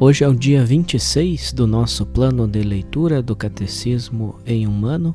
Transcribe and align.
Hoje 0.00 0.24
é 0.24 0.28
o 0.28 0.34
dia 0.34 0.64
26 0.64 1.52
do 1.52 1.66
nosso 1.66 2.06
plano 2.06 2.48
de 2.48 2.62
leitura 2.62 3.22
do 3.22 3.36
Catecismo 3.36 4.40
em 4.46 4.66
um 4.66 4.86
ano 4.86 5.14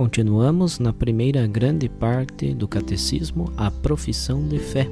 Continuamos 0.00 0.78
na 0.78 0.92
primeira 0.92 1.46
grande 1.46 1.88
parte 1.88 2.54
do 2.54 2.68
Catecismo, 2.68 3.52
a 3.56 3.70
profissão 3.70 4.46
de 4.46 4.58
fé. 4.58 4.88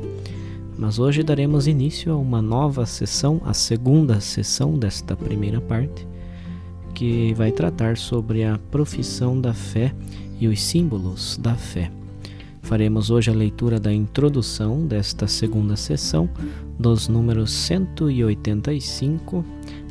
Mas 0.77 0.99
hoje 0.99 1.23
daremos 1.23 1.67
início 1.67 2.13
a 2.13 2.17
uma 2.17 2.43
nova 2.43 2.85
sessão, 2.85 3.41
a 3.45 3.55
segunda 3.55 4.21
sessão 4.21 4.77
desta 4.77 5.17
primeira 5.17 5.61
parte, 5.61 6.07
que 6.95 7.33
vai 7.35 7.53
tratar 7.53 7.97
sobre 7.97 8.45
a 8.45 8.59
profissão 8.71 9.41
da 9.41 9.55
fé 9.55 9.95
e 10.39 10.47
os 10.47 10.61
símbolos 10.61 11.39
da 11.39 11.55
fé. 11.55 11.91
Faremos 12.61 13.09
hoje 13.09 13.31
a 13.31 13.35
leitura 13.35 13.81
da 13.81 13.93
introdução 13.93 14.85
desta 14.85 15.27
segunda 15.27 15.75
sessão, 15.75 16.29
dos 16.79 17.09
números 17.09 17.51
185 17.51 19.45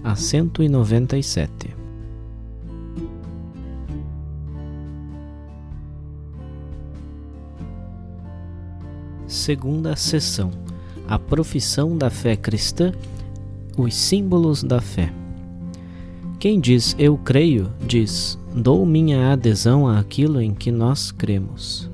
a 0.03 0.15
197. 0.15 1.77
segunda 9.47 9.95
sessão: 9.95 10.51
A 11.07 11.17
profissão 11.17 11.97
da 11.97 12.09
fé 12.09 12.35
cristã, 12.35 12.91
os 13.77 13.95
símbolos 13.95 14.63
da 14.63 14.81
fé. 14.81 15.11
Quem 16.39 16.59
diz 16.59 16.95
eu 16.99 17.17
creio, 17.17 17.71
diz 17.85 18.37
dou 18.53 18.85
minha 18.85 19.31
adesão 19.31 19.87
àquilo 19.87 20.41
em 20.41 20.53
que 20.53 20.71
nós 20.71 21.11
cremos. 21.11 21.89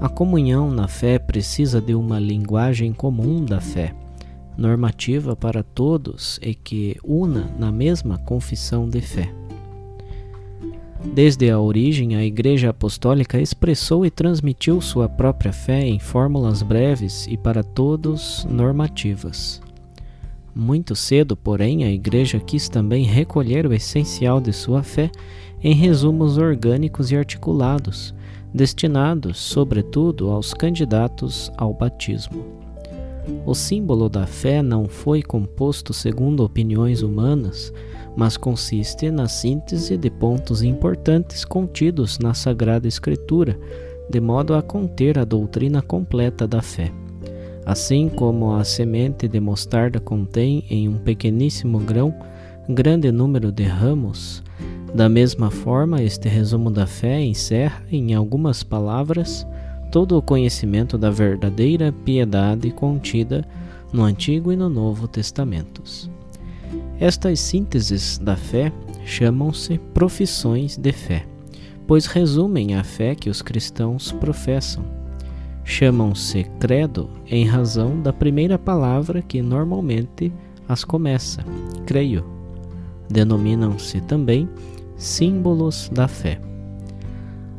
A 0.00 0.08
comunhão 0.08 0.70
na 0.70 0.88
fé 0.88 1.18
precisa 1.18 1.80
de 1.80 1.94
uma 1.94 2.18
linguagem 2.18 2.92
comum 2.92 3.44
da 3.44 3.60
fé, 3.60 3.94
normativa 4.58 5.36
para 5.36 5.62
todos 5.62 6.40
e 6.42 6.52
que 6.52 6.96
una 7.04 7.48
na 7.56 7.70
mesma 7.70 8.18
confissão 8.18 8.88
de 8.88 9.00
fé. 9.00 9.32
Desde 11.14 11.48
a 11.48 11.60
origem, 11.60 12.16
a 12.16 12.24
Igreja 12.24 12.70
Apostólica 12.70 13.40
expressou 13.40 14.04
e 14.04 14.10
transmitiu 14.10 14.80
sua 14.80 15.08
própria 15.08 15.52
fé 15.52 15.86
em 15.86 16.00
fórmulas 16.00 16.60
breves 16.60 17.28
e 17.28 17.36
para 17.36 17.62
todos 17.62 18.44
normativas. 18.50 19.62
Muito 20.52 20.96
cedo, 20.96 21.36
porém, 21.36 21.84
a 21.84 21.90
Igreja 21.90 22.40
quis 22.40 22.68
também 22.68 23.04
recolher 23.04 23.64
o 23.64 23.72
essencial 23.72 24.40
de 24.40 24.52
sua 24.52 24.82
fé 24.82 25.08
em 25.62 25.72
resumos 25.72 26.36
orgânicos 26.36 27.12
e 27.12 27.16
articulados, 27.16 28.12
destinados, 28.52 29.38
sobretudo, 29.38 30.30
aos 30.30 30.52
candidatos 30.52 31.52
ao 31.56 31.72
batismo. 31.72 32.57
O 33.46 33.54
símbolo 33.54 34.08
da 34.08 34.26
fé 34.26 34.62
não 34.62 34.88
foi 34.88 35.22
composto 35.22 35.92
segundo 35.92 36.44
opiniões 36.44 37.02
humanas, 37.02 37.72
mas 38.16 38.36
consiste 38.36 39.10
na 39.10 39.28
síntese 39.28 39.96
de 39.96 40.10
pontos 40.10 40.62
importantes 40.62 41.44
contidos 41.44 42.18
na 42.18 42.34
Sagrada 42.34 42.88
Escritura, 42.88 43.58
de 44.10 44.20
modo 44.20 44.54
a 44.54 44.62
conter 44.62 45.18
a 45.18 45.24
doutrina 45.24 45.80
completa 45.80 46.46
da 46.46 46.60
fé. 46.62 46.92
Assim 47.64 48.08
como 48.08 48.54
a 48.54 48.64
semente 48.64 49.28
de 49.28 49.38
mostarda 49.40 50.00
contém 50.00 50.64
em 50.70 50.88
um 50.88 50.98
pequeníssimo 50.98 51.78
grão 51.78 52.14
grande 52.68 53.10
número 53.10 53.50
de 53.50 53.64
ramos, 53.64 54.42
da 54.94 55.08
mesma 55.08 55.50
forma, 55.50 56.02
este 56.02 56.28
resumo 56.28 56.70
da 56.70 56.86
fé 56.86 57.20
encerra, 57.20 57.82
em 57.90 58.14
algumas 58.14 58.62
palavras, 58.62 59.46
todo 59.90 60.16
o 60.16 60.22
conhecimento 60.22 60.98
da 60.98 61.10
verdadeira 61.10 61.92
piedade 62.04 62.70
contida 62.70 63.46
no 63.92 64.02
Antigo 64.02 64.52
e 64.52 64.56
no 64.56 64.68
Novo 64.68 65.08
Testamentos. 65.08 66.10
Estas 67.00 67.40
sínteses 67.40 68.18
da 68.18 68.36
fé 68.36 68.72
chamam-se 69.04 69.78
profissões 69.94 70.76
de 70.76 70.92
fé, 70.92 71.26
pois 71.86 72.06
resumem 72.06 72.74
a 72.74 72.84
fé 72.84 73.14
que 73.14 73.30
os 73.30 73.40
cristãos 73.40 74.12
professam. 74.12 74.84
Chamam-se 75.64 76.44
credo 76.58 77.08
em 77.26 77.44
razão 77.44 78.00
da 78.00 78.12
primeira 78.12 78.58
palavra 78.58 79.22
que 79.22 79.40
normalmente 79.40 80.32
as 80.68 80.84
começa, 80.84 81.42
creio. 81.86 82.24
Denominam-se 83.08 84.00
também 84.02 84.48
símbolos 84.96 85.90
da 85.92 86.08
fé. 86.08 86.40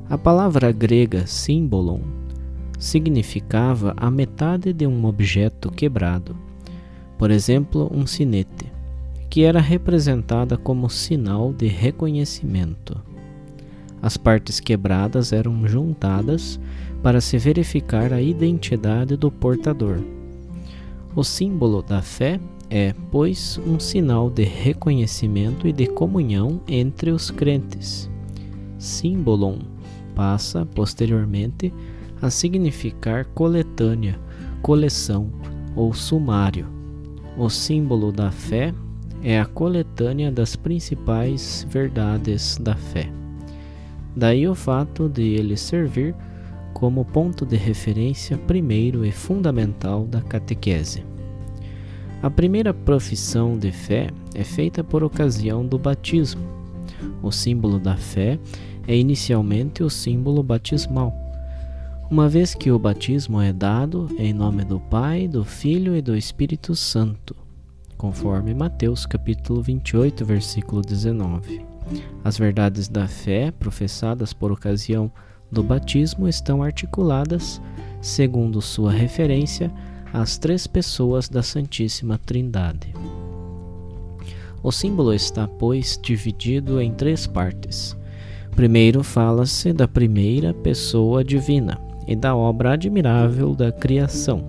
A 0.10 0.18
palavra 0.18 0.72
grega 0.72 1.26
símbolon 1.26 2.19
significava 2.80 3.94
a 3.96 4.10
metade 4.10 4.74
de 4.74 4.88
um 4.88 5.06
objeto 5.06 5.70
quebrado, 5.70 6.36
por 7.18 7.30
exemplo, 7.30 7.92
um 7.94 8.08
sinete 8.08 8.72
que 9.30 9.44
era 9.44 9.60
representada 9.60 10.58
como 10.58 10.90
sinal 10.90 11.54
de 11.54 11.68
reconhecimento. 11.68 13.00
As 14.02 14.18
partes 14.18 14.60
quebradas 14.60 15.32
eram 15.32 15.68
juntadas 15.68 16.60
para 17.04 17.22
se 17.22 17.38
verificar 17.38 18.12
a 18.12 18.22
identidade 18.22 19.16
do 19.16 19.30
portador. 19.30 20.00
O 21.16 21.24
símbolo 21.24 21.84
da 21.84 22.02
fé 22.02 22.40
é, 22.70 22.94
pois, 23.12 23.60
um 23.66 23.80
sinal 23.80 24.30
de 24.30 24.44
reconhecimento 24.44 25.68
e 25.68 25.74
de 25.74 25.88
comunhão 25.88 26.62
entre 26.68 27.12
os 27.12 27.32
crentes. 27.32 28.10
Símbolon 28.78 29.58
passa, 30.16 30.66
posteriormente, 30.66 31.74
a 32.22 32.30
significar 32.30 33.26
coletânea, 33.26 34.20
coleção 34.62 35.32
ou 35.76 35.94
sumário. 35.94 36.68
O 37.38 37.50
símbolo 37.50 38.12
da 38.12 38.32
fé 38.32 38.74
é 39.24 39.40
a 39.40 39.46
coletânea 39.46 40.32
das 40.32 40.56
principais 40.56 41.66
verdades 41.70 42.58
da 42.58 42.76
fé. 42.76 43.10
Daí 44.16 44.48
o 44.48 44.56
fato 44.56 45.08
de 45.08 45.22
ele 45.22 45.56
servir 45.56 46.16
como 46.74 47.06
ponto 47.06 47.46
de 47.46 47.56
referência 47.56 48.38
primeiro 48.38 49.06
e 49.06 49.12
fundamental 49.12 50.06
da 50.06 50.22
catequese. 50.22 51.04
A 52.22 52.30
primeira 52.30 52.74
profissão 52.74 53.58
de 53.58 53.72
fé 53.72 54.10
é 54.36 54.44
feita 54.44 54.84
por 54.84 55.04
ocasião 55.04 55.66
do 55.66 55.80
batismo. 55.80 56.42
O 57.22 57.32
símbolo 57.32 57.80
da 57.80 57.96
fé 57.96 58.38
é 58.88 58.96
inicialmente 58.96 59.84
o 59.84 59.90
símbolo 59.90 60.44
batismal, 60.44 61.14
uma 62.10 62.28
vez 62.28 62.56
que 62.56 62.72
o 62.72 62.80
batismo 62.80 63.42
é 63.42 63.54
dado 63.54 64.10
em 64.18 64.34
nome 64.34 64.64
do 64.64 64.80
Pai, 64.80 65.28
do 65.28 65.44
Filho 65.44 65.96
e 65.96 66.02
do 66.02 66.16
Espírito 66.16 66.76
Santo 66.76 67.36
conforme 68.00 68.54
Mateus 68.54 69.06
capítulo 69.06 69.62
28, 69.62 70.24
versículo 70.24 70.82
19. 70.82 71.66
As 72.24 72.38
verdades 72.38 72.88
da 72.88 73.10
fé 73.10 73.52
professadas 73.52 74.32
por 74.32 74.54
ocasião 74.54 75.12
do 75.52 75.62
batismo 75.62 76.26
estão 76.26 76.64
articuladas, 76.64 77.62
segundo 78.02 78.62
sua 78.62 78.90
referência, 78.90 79.70
às 80.14 80.38
três 80.38 80.66
pessoas 80.66 81.28
da 81.28 81.44
Santíssima 81.44 82.18
Trindade. 82.18 82.94
O 84.64 84.72
símbolo 84.72 85.14
está, 85.14 85.46
pois, 85.46 86.00
dividido 86.02 86.80
em 86.80 86.94
três 86.94 87.28
partes. 87.28 87.98
Primeiro 88.56 89.04
fala-se 89.04 89.74
da 89.74 89.90
primeira 89.90 90.54
pessoa 90.54 91.22
divina 91.22 91.89
e 92.10 92.16
da 92.16 92.36
obra 92.36 92.72
admirável 92.72 93.54
da 93.54 93.72
criação, 93.72 94.44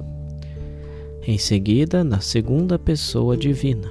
em 1.27 1.37
seguida 1.37 2.03
na 2.03 2.19
segunda 2.19 2.79
pessoa 2.79 3.37
divina, 3.37 3.87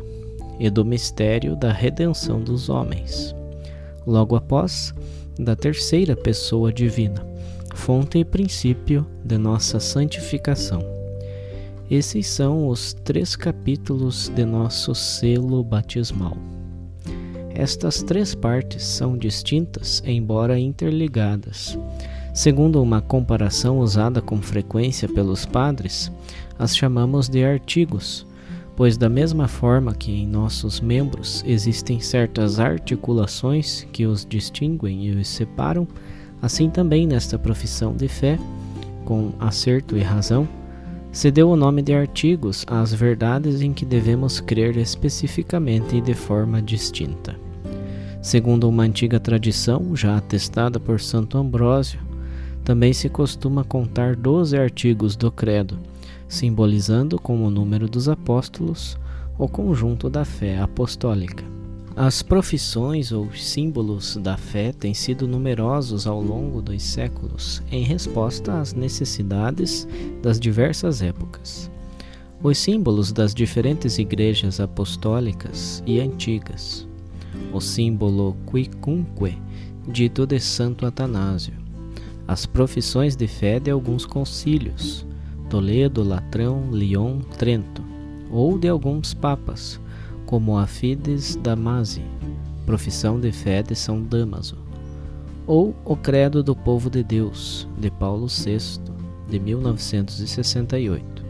e 0.59 0.71
do 0.71 0.83
mistério 0.83 1.55
da 1.55 1.71
redenção 1.71 2.41
dos 2.41 2.67
homens. 2.67 3.35
Logo 4.07 4.35
após, 4.35 4.91
da 5.37 5.55
terceira 5.55 6.15
pessoa 6.15 6.73
divina, 6.73 7.23
fonte 7.75 8.17
e 8.17 8.25
princípio 8.25 9.05
de 9.23 9.37
nossa 9.37 9.79
santificação. 9.79 10.83
Esses 11.91 12.25
são 12.25 12.69
os 12.69 12.93
três 12.93 13.35
capítulos 13.35 14.29
de 14.29 14.45
nosso 14.45 14.95
selo 14.95 15.63
batismal. 15.63 16.35
Estas 17.53 18.01
três 18.01 18.33
partes 18.33 18.83
são 18.83 19.15
distintas, 19.15 20.01
embora 20.03 20.59
interligadas. 20.59 21.77
Segundo 22.33 22.81
uma 22.81 23.01
comparação 23.01 23.79
usada 23.79 24.21
com 24.21 24.41
frequência 24.41 25.07
pelos 25.07 25.45
padres, 25.45 26.11
as 26.57 26.75
chamamos 26.75 27.27
de 27.27 27.43
artigos, 27.43 28.25
pois, 28.75 28.97
da 28.97 29.09
mesma 29.09 29.47
forma 29.47 29.93
que 29.93 30.11
em 30.11 30.27
nossos 30.27 30.79
membros 30.79 31.43
existem 31.45 31.99
certas 31.99 32.59
articulações 32.59 33.85
que 33.91 34.05
os 34.05 34.25
distinguem 34.25 35.07
e 35.07 35.11
os 35.11 35.27
separam, 35.27 35.87
assim 36.41 36.69
também 36.69 37.05
nesta 37.05 37.37
profissão 37.37 37.93
de 37.93 38.07
fé, 38.07 38.39
com 39.03 39.31
acerto 39.39 39.97
e 39.97 40.01
razão, 40.01 40.47
se 41.11 41.31
deu 41.31 41.49
o 41.49 41.55
nome 41.55 41.81
de 41.81 41.93
artigos 41.93 42.63
às 42.67 42.93
verdades 42.93 43.61
em 43.61 43.73
que 43.73 43.83
devemos 43.83 44.39
crer 44.39 44.77
especificamente 44.77 45.97
e 45.97 46.01
de 46.01 46.13
forma 46.13 46.61
distinta. 46.61 47.35
Segundo 48.21 48.69
uma 48.69 48.83
antiga 48.83 49.19
tradição, 49.19 49.95
já 49.95 50.17
atestada 50.17 50.79
por 50.79 50.99
Santo 50.99 51.37
Ambrósio, 51.37 51.99
também 52.63 52.93
se 52.93 53.09
costuma 53.09 53.63
contar 53.63 54.15
doze 54.15 54.57
artigos 54.57 55.15
do 55.15 55.31
Credo, 55.31 55.79
simbolizando 56.27 57.19
como 57.19 57.47
o 57.47 57.51
número 57.51 57.87
dos 57.87 58.07
apóstolos 58.07 58.97
o 59.37 59.47
conjunto 59.47 60.09
da 60.09 60.25
fé 60.25 60.59
apostólica. 60.59 61.43
As 61.95 62.21
profissões 62.21 63.11
ou 63.11 63.29
símbolos 63.33 64.15
da 64.17 64.37
fé 64.37 64.71
têm 64.71 64.93
sido 64.93 65.27
numerosos 65.27 66.07
ao 66.07 66.21
longo 66.21 66.61
dos 66.61 66.81
séculos, 66.81 67.61
em 67.69 67.83
resposta 67.83 68.59
às 68.59 68.73
necessidades 68.73 69.87
das 70.21 70.39
diversas 70.39 71.01
épocas. 71.01 71.69
Os 72.41 72.57
símbolos 72.57 73.11
das 73.11 73.33
diferentes 73.33 73.97
igrejas 73.97 74.61
apostólicas 74.61 75.83
e 75.85 75.99
antigas. 75.99 76.87
O 77.51 77.59
símbolo 77.59 78.37
quicunque, 78.49 79.37
dito 79.85 80.25
de 80.25 80.39
Santo 80.39 80.85
Atanásio. 80.85 81.58
As 82.29 82.45
profissões 82.45 83.15
de 83.15 83.25
fé 83.25 83.59
de 83.59 83.71
alguns 83.71 84.05
concílios, 84.05 85.03
Toledo, 85.49 86.03
Latrão, 86.03 86.69
Lyon, 86.71 87.21
Trento, 87.39 87.83
ou 88.29 88.55
de 88.55 88.67
alguns 88.67 89.15
papas, 89.15 89.81
como 90.27 90.55
a 90.55 90.67
Fides 90.67 91.35
Damasi, 91.37 92.03
profissão 92.67 93.19
de 93.19 93.31
fé 93.31 93.63
de 93.63 93.73
São 93.73 94.03
Damaso, 94.03 94.59
ou 95.47 95.73
o 95.83 95.95
Credo 95.95 96.43
do 96.43 96.55
Povo 96.55 96.87
de 96.87 97.03
Deus, 97.03 97.67
de 97.79 97.89
Paulo 97.89 98.27
VI, 98.27 98.79
de 99.27 99.39
1968. 99.39 101.25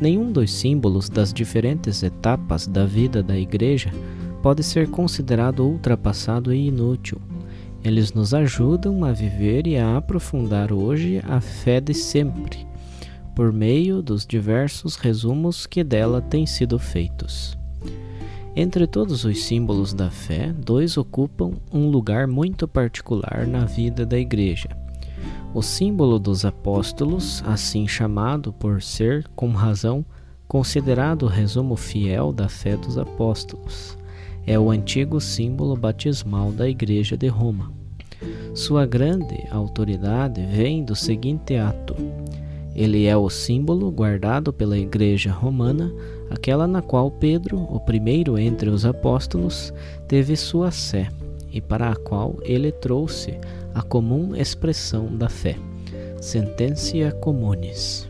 Nenhum 0.00 0.32
dos 0.32 0.50
símbolos 0.50 1.10
das 1.10 1.34
diferentes 1.34 2.02
etapas 2.02 2.66
da 2.66 2.86
vida 2.86 3.22
da 3.22 3.38
Igreja 3.38 3.92
pode 4.42 4.62
ser 4.62 4.88
considerado 4.88 5.66
ultrapassado 5.66 6.50
e 6.50 6.68
inútil. 6.68 7.20
Eles 7.88 8.12
nos 8.12 8.34
ajudam 8.34 9.02
a 9.02 9.12
viver 9.12 9.66
e 9.66 9.78
a 9.78 9.96
aprofundar 9.96 10.74
hoje 10.74 11.22
a 11.26 11.40
fé 11.40 11.80
de 11.80 11.94
sempre, 11.94 12.66
por 13.34 13.50
meio 13.50 14.02
dos 14.02 14.26
diversos 14.26 14.96
resumos 14.96 15.66
que 15.66 15.82
dela 15.82 16.20
têm 16.20 16.44
sido 16.44 16.78
feitos. 16.78 17.56
Entre 18.54 18.86
todos 18.86 19.24
os 19.24 19.42
símbolos 19.42 19.94
da 19.94 20.10
fé, 20.10 20.52
dois 20.52 20.98
ocupam 20.98 21.52
um 21.72 21.88
lugar 21.88 22.26
muito 22.26 22.68
particular 22.68 23.46
na 23.46 23.64
vida 23.64 24.04
da 24.04 24.18
Igreja. 24.18 24.68
O 25.54 25.62
símbolo 25.62 26.18
dos 26.18 26.44
apóstolos, 26.44 27.42
assim 27.46 27.88
chamado 27.88 28.52
por 28.52 28.82
ser, 28.82 29.26
com 29.34 29.48
razão, 29.52 30.04
considerado 30.46 31.22
o 31.22 31.26
resumo 31.26 31.74
fiel 31.74 32.34
da 32.34 32.50
fé 32.50 32.76
dos 32.76 32.98
apóstolos, 32.98 33.96
é 34.46 34.58
o 34.58 34.70
antigo 34.70 35.18
símbolo 35.22 35.74
batismal 35.74 36.52
da 36.52 36.68
Igreja 36.68 37.16
de 37.16 37.28
Roma. 37.28 37.77
Sua 38.54 38.86
grande 38.86 39.46
autoridade 39.50 40.44
vem 40.46 40.84
do 40.84 40.96
seguinte 40.96 41.56
ato: 41.56 41.94
ele 42.74 43.06
é 43.06 43.16
o 43.16 43.28
símbolo 43.28 43.90
guardado 43.90 44.52
pela 44.52 44.78
Igreja 44.78 45.32
Romana, 45.32 45.92
aquela 46.30 46.66
na 46.66 46.80
qual 46.80 47.10
Pedro, 47.10 47.58
o 47.58 47.80
primeiro 47.80 48.38
entre 48.38 48.70
os 48.70 48.84
apóstolos, 48.84 49.72
teve 50.06 50.36
sua 50.36 50.70
sé, 50.70 51.08
e 51.52 51.60
para 51.60 51.90
a 51.90 51.96
qual 51.96 52.36
ele 52.42 52.70
trouxe 52.70 53.38
a 53.74 53.82
comum 53.82 54.34
expressão 54.36 55.06
da 55.16 55.28
fé, 55.28 55.56
Sententia 56.20 57.10
Communis. 57.10 58.08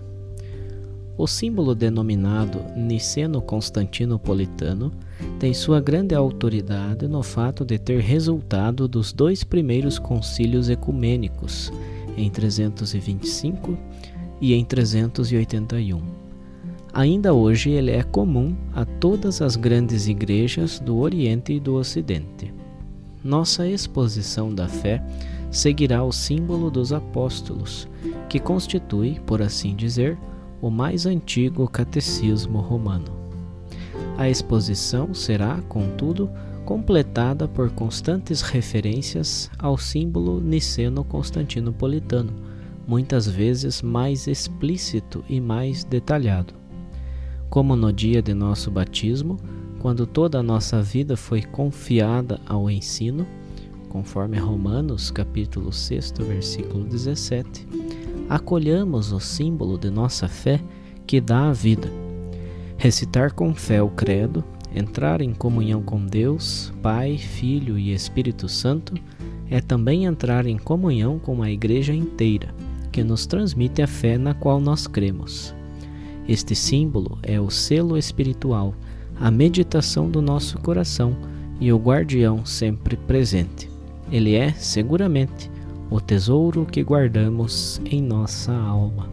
O 1.19 1.27
símbolo 1.27 1.75
denominado 1.75 2.65
Niceno-Constantinopolitano 2.77 4.93
tem 5.41 5.53
sua 5.53 5.81
grande 5.81 6.15
autoridade 6.15 7.09
no 7.09 7.25
fato 7.25 7.65
de 7.65 7.77
ter 7.77 8.01
resultado 8.01 8.87
dos 8.87 9.13
dois 9.13 9.43
primeiros 9.43 9.99
concílios 9.99 10.71
ecumênicos, 10.71 11.73
em 12.17 12.31
325 12.31 13.77
e 14.41 14.55
em 14.55 14.65
381. 14.65 16.01
Ainda 16.95 17.35
hoje 17.35 17.71
ele 17.71 17.91
é 17.91 18.05
comum 18.05 18.55
a 18.73 18.85
todas 18.85 19.43
as 19.43 19.57
grandes 19.57 20.07
igrejas 20.07 20.79
do 20.79 20.99
Oriente 20.99 21.53
e 21.53 21.59
do 21.59 21.75
Ocidente. 21.75 22.55
Nossa 23.25 23.67
exposição 23.67 24.55
da 24.55 24.69
fé 24.69 25.05
seguirá 25.51 26.05
o 26.05 26.13
símbolo 26.13 26.71
dos 26.71 26.93
apóstolos, 26.93 27.89
que 28.29 28.39
constitui, 28.39 29.19
por 29.27 29.43
assim 29.43 29.75
dizer, 29.75 30.17
o 30.61 30.71
mais 30.71 31.07
antigo 31.07 31.69
catecismo 31.69 32.61
romano. 32.61 33.17
A 34.17 34.29
exposição 34.29 35.15
será, 35.15 35.61
contudo, 35.69 36.29
completada 36.65 37.49
por 37.49 37.71
constantes 37.71 38.43
referências 38.43 39.51
ao 39.59 39.79
símbolo 39.79 40.41
niceno-constantinopolitano 40.41 42.49
muitas 42.89 43.27
vezes 43.27 43.83
mais 43.83 44.27
explícito 44.27 45.23
e 45.29 45.43
mais 45.43 45.85
detalhado. 45.85 46.55
Como 47.51 47.77
no 47.77 47.93
dia 47.93 48.23
de 48.23 48.33
nosso 48.33 48.71
batismo, 48.71 49.37
quando 49.79 50.07
toda 50.07 50.39
a 50.39 50.43
nossa 50.43 50.83
vida 50.83 51.15
foi 51.15 51.43
confiada 51.43 52.41
ao 52.47 52.71
ensino, 52.71 53.27
conforme 53.91 54.39
Romanos 54.39 55.11
capítulo 55.11 55.71
6, 55.71 56.15
versículo 56.27 56.85
17, 56.85 57.69
acolhamos 58.29 59.13
o 59.13 59.21
símbolo 59.21 59.79
de 59.79 59.91
nossa 59.91 60.29
fé 60.29 60.61
que 61.07 61.21
dá 61.21 61.49
a 61.49 61.53
vida. 61.53 61.91
Recitar 62.77 63.33
com 63.33 63.55
fé 63.55 63.83
o 63.83 63.89
credo, 63.89 64.45
entrar 64.75 65.21
em 65.21 65.33
comunhão 65.33 65.83
com 65.83 66.05
Deus, 66.05 66.73
Pai, 66.83 67.17
Filho 67.17 67.79
e 67.79 67.93
Espírito 67.93 68.49
Santo, 68.49 68.95
é 69.51 69.61
também 69.61 70.05
entrar 70.05 70.47
em 70.47 70.59
comunhão 70.59 71.19
com 71.19 71.43
a 71.43 71.51
igreja 71.51 71.95
inteira 71.95 72.55
que 72.93 73.03
nos 73.03 73.27
transmite 73.27 73.83
a 73.83 73.87
fé 73.87 74.19
na 74.19 74.35
qual 74.35 74.61
nós 74.61 74.87
cremos. 74.87 75.55
Este 76.29 76.55
símbolo 76.55 77.19
é 77.23 77.41
o 77.41 77.49
selo 77.49 77.97
espiritual, 77.97 78.75
a 79.19 79.31
meditação 79.31 80.11
do 80.11 80.21
nosso 80.21 80.59
coração 80.59 81.17
e 81.61 81.73
o 81.73 81.79
guardião 81.79 82.45
sempre 82.45 82.97
presente. 82.97 83.71
Ele 84.11 84.35
é, 84.35 84.53
seguramente, 84.53 85.51
o 85.91 86.01
tesouro 86.01 86.67
que 86.67 86.83
guardamos 86.83 87.81
em 87.85 88.03
nossa 88.03 88.53
alma. 88.53 89.09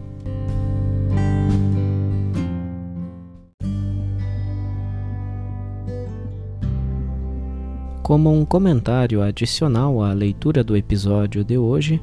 Como 8.02 8.32
um 8.32 8.44
comentário 8.44 9.20
adicional 9.20 10.00
à 10.00 10.12
leitura 10.12 10.62
do 10.62 10.76
episódio 10.76 11.42
de 11.42 11.58
hoje, 11.58 12.00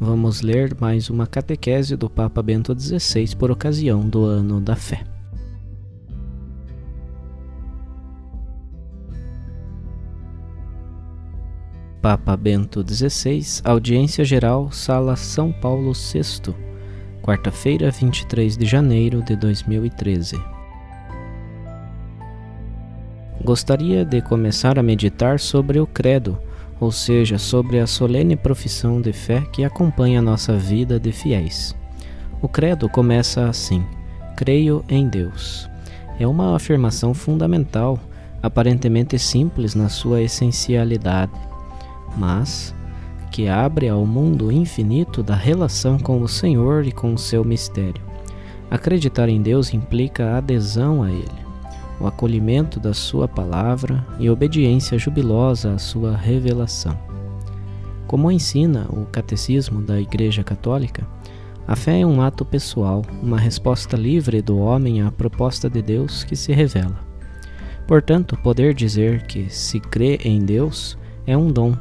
vamos 0.00 0.40
ler 0.40 0.76
mais 0.80 1.08
uma 1.08 1.28
catequese 1.28 1.96
do 1.96 2.10
Papa 2.10 2.42
Bento 2.42 2.76
XVI 2.76 3.36
por 3.36 3.52
ocasião 3.52 4.00
do 4.08 4.24
Ano 4.24 4.60
da 4.60 4.74
Fé. 4.74 5.13
Papa 12.04 12.36
Bento 12.36 12.84
XVI, 12.86 13.62
Audiência 13.64 14.26
Geral, 14.26 14.70
Sala 14.70 15.16
São 15.16 15.50
Paulo 15.50 15.94
VI, 15.94 16.54
quarta-feira, 17.22 17.90
23 17.90 18.58
de 18.58 18.66
janeiro 18.66 19.22
de 19.22 19.34
2013. 19.34 20.38
Gostaria 23.42 24.04
de 24.04 24.20
começar 24.20 24.78
a 24.78 24.82
meditar 24.82 25.40
sobre 25.40 25.80
o 25.80 25.86
Credo 25.86 26.38
ou 26.78 26.92
seja, 26.92 27.38
sobre 27.38 27.80
a 27.80 27.86
solene 27.86 28.36
profissão 28.36 29.00
de 29.00 29.14
fé 29.14 29.40
que 29.50 29.64
acompanha 29.64 30.18
a 30.18 30.22
nossa 30.22 30.58
vida 30.58 31.00
de 31.00 31.10
fiéis. 31.10 31.74
O 32.42 32.46
credo 32.50 32.86
começa 32.86 33.48
assim: 33.48 33.82
Creio 34.36 34.84
em 34.90 35.08
Deus. 35.08 35.70
É 36.20 36.26
uma 36.26 36.54
afirmação 36.54 37.14
fundamental, 37.14 37.98
aparentemente 38.42 39.18
simples 39.18 39.74
na 39.74 39.88
sua 39.88 40.20
essencialidade, 40.20 41.32
mas 42.16 42.74
que 43.30 43.48
abre 43.48 43.88
ao 43.88 44.06
mundo 44.06 44.52
infinito 44.52 45.20
da 45.20 45.34
relação 45.34 45.98
com 45.98 46.20
o 46.22 46.28
Senhor 46.28 46.86
e 46.86 46.92
com 46.92 47.12
o 47.14 47.18
seu 47.18 47.44
mistério. 47.44 48.00
Acreditar 48.70 49.28
em 49.28 49.42
Deus 49.42 49.74
implica 49.74 50.36
adesão 50.36 51.02
a 51.02 51.10
Ele, 51.10 51.44
o 52.00 52.06
acolhimento 52.06 52.78
da 52.78 52.94
Sua 52.94 53.26
palavra 53.26 54.06
e 54.20 54.30
obediência 54.30 54.96
jubilosa 54.98 55.72
à 55.72 55.78
Sua 55.78 56.16
revelação. 56.16 56.96
Como 58.06 58.30
ensina 58.30 58.86
o 58.88 59.04
Catecismo 59.06 59.82
da 59.82 60.00
Igreja 60.00 60.44
Católica, 60.44 61.04
a 61.66 61.74
fé 61.74 62.00
é 62.02 62.06
um 62.06 62.20
ato 62.20 62.44
pessoal, 62.44 63.02
uma 63.22 63.38
resposta 63.38 63.96
livre 63.96 64.42
do 64.42 64.58
homem 64.58 65.02
à 65.02 65.10
proposta 65.10 65.68
de 65.68 65.82
Deus 65.82 66.22
que 66.22 66.36
se 66.36 66.52
revela. 66.52 67.00
Portanto, 67.86 68.36
poder 68.42 68.74
dizer 68.74 69.26
que 69.26 69.50
se 69.50 69.80
crê 69.80 70.20
em 70.24 70.38
Deus 70.44 70.96
é 71.26 71.36
um 71.36 71.50
dom. 71.50 71.74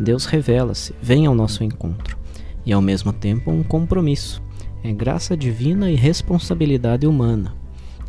Deus 0.00 0.24
revela-se, 0.24 0.94
vem 1.02 1.26
ao 1.26 1.34
nosso 1.34 1.62
encontro, 1.62 2.16
e 2.64 2.72
ao 2.72 2.80
mesmo 2.80 3.12
tempo 3.12 3.50
um 3.50 3.62
compromisso. 3.62 4.42
É 4.82 4.90
graça 4.90 5.36
divina 5.36 5.90
e 5.90 5.94
responsabilidade 5.94 7.06
humana, 7.06 7.54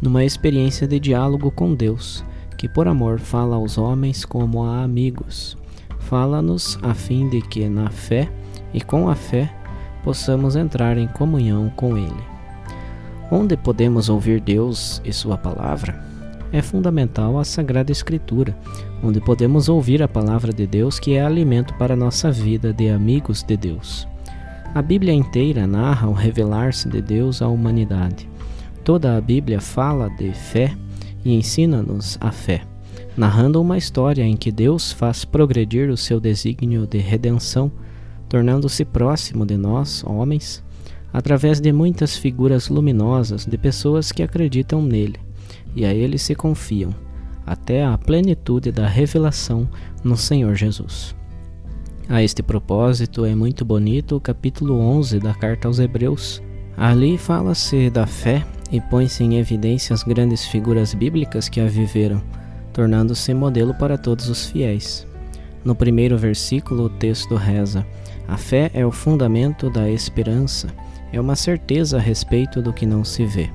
numa 0.02 0.24
experiência 0.24 0.88
de 0.88 0.98
diálogo 1.02 1.52
com 1.52 1.76
Deus, 1.76 2.24
que 2.58 2.70
por 2.70 2.88
amor 2.88 3.20
fala 3.20 3.58
aos 3.58 3.78
homens 3.78 4.24
como 4.24 4.64
a 4.64 4.84
amigos. 4.84 5.58
Fala-nos 6.00 6.80
a 6.82 6.94
fim 6.94 7.28
de 7.28 7.42
que, 7.42 7.68
na 7.68 7.90
fé 7.90 8.32
e 8.74 8.80
com 8.80 9.10
a 9.10 9.16
fé, 9.16 9.54
possamos 10.02 10.56
entrar 10.56 10.98
em 10.98 11.08
comunhão 11.08 11.70
com 11.76 11.98
Ele. 11.98 12.24
Onde 13.30 13.58
podemos 13.58 14.08
ouvir 14.08 14.40
Deus 14.40 15.02
e 15.04 15.12
Sua 15.12 15.38
palavra? 15.38 16.11
É 16.54 16.62
fundamental 16.62 17.40
a 17.40 17.46
Sagrada 17.46 17.94
Escritura, 17.94 18.58
onde 19.02 19.22
podemos 19.22 19.70
ouvir 19.70 20.04
a 20.04 20.08
palavra 20.08 20.52
de 20.52 20.68
Deus, 20.68 21.00
que 21.00 21.14
é 21.14 21.24
alimento 21.24 21.74
para 21.76 21.96
nossa 21.96 22.30
vida 22.30 22.74
de 22.74 22.90
amigos 22.90 23.42
de 23.42 23.56
Deus. 23.56 24.06
A 24.76 24.82
Bíblia 24.82 25.14
inteira 25.14 25.66
narra 25.66 26.10
o 26.10 26.14
revelar-se 26.14 26.90
de 26.90 27.02
Deus 27.02 27.42
à 27.42 27.48
humanidade. 27.48 28.28
Toda 28.84 29.16
a 29.16 29.22
Bíblia 29.22 29.62
fala 29.62 30.10
de 30.10 30.34
fé 30.34 30.76
e 31.24 31.34
ensina-nos 31.34 32.18
a 32.20 32.32
fé, 32.32 32.64
narrando 33.16 33.62
uma 33.62 33.78
história 33.78 34.24
em 34.24 34.36
que 34.36 34.52
Deus 34.52 34.92
faz 34.92 35.24
progredir 35.24 35.90
o 35.90 35.96
seu 35.96 36.20
desígnio 36.20 36.86
de 36.86 36.98
redenção 36.98 37.72
tornando-se 38.28 38.86
próximo 38.86 39.46
de 39.46 39.58
nós, 39.58 40.06
homens, 40.06 40.64
através 41.12 41.60
de 41.60 41.74
muitas 41.74 42.16
figuras 42.16 42.70
luminosas 42.70 43.46
de 43.46 43.58
pessoas 43.58 44.10
que 44.10 44.24
acreditam 44.24 44.82
nele 44.82 45.31
e 45.76 45.86
a 45.86 45.94
ele 45.94 46.18
se 46.18 46.36
confiam, 46.36 46.94
até 47.46 47.84
a 47.84 47.98
plenitude 47.98 48.72
da 48.72 48.88
revelação 48.88 49.68
no 50.04 50.18
Senhor 50.18 50.56
Jesus. 50.56 51.16
A 52.10 52.22
este 52.22 52.44
propósito 52.44 53.24
é 53.24 53.34
muito 53.34 53.64
bonito 53.64 54.18
o 54.18 54.20
capítulo 54.20 54.78
11 54.80 55.20
da 55.20 55.34
carta 55.34 55.68
aos 55.68 55.80
Hebreus. 55.80 56.42
Ali 56.76 57.18
fala-se 57.18 57.90
da 57.90 58.06
fé 58.06 58.46
e 58.72 58.82
põe-se 58.82 59.24
em 59.24 59.38
evidência 59.38 59.94
as 59.94 60.04
grandes 60.04 60.46
figuras 60.46 60.94
bíblicas 60.94 61.48
que 61.48 61.62
a 61.62 61.68
viveram, 61.68 62.22
tornando-se 62.74 63.34
modelo 63.34 63.74
para 63.74 63.98
todos 63.98 64.30
os 64.30 64.46
fiéis. 64.46 65.08
No 65.64 65.76
primeiro 65.76 66.18
versículo, 66.18 66.86
o 66.86 66.90
texto 66.90 67.36
reza: 67.36 67.86
a 68.28 68.36
fé 68.36 68.72
é 68.74 68.86
o 68.86 68.92
fundamento 68.92 69.70
da 69.70 69.90
esperança, 69.90 70.68
é 71.14 71.22
uma 71.22 71.36
certeza 71.36 71.98
a 71.98 72.02
respeito 72.02 72.62
do 72.62 72.74
que 72.74 72.86
não 72.86 73.04
se 73.04 73.26
vê. 73.26 73.50